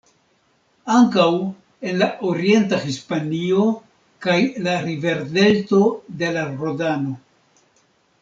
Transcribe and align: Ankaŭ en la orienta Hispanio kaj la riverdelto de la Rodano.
Ankaŭ 0.93 1.25
en 1.89 1.99
la 2.03 2.07
orienta 2.29 2.79
Hispanio 2.85 3.67
kaj 4.27 4.37
la 4.69 4.73
riverdelto 4.87 5.83
de 6.23 6.31
la 6.39 6.47
Rodano. 6.63 7.13